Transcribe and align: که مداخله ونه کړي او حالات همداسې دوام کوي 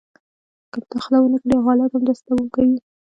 که 0.71 0.77
مداخله 0.81 1.17
ونه 1.19 1.35
کړي 1.41 1.53
او 1.57 1.65
حالات 1.67 1.91
همداسې 1.93 2.21
دوام 2.25 2.43
کوي 2.53 2.77